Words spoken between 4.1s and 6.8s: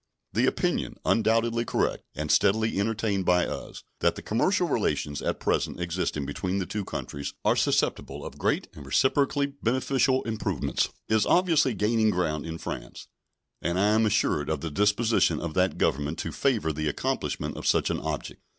the commercial relations at present existing between the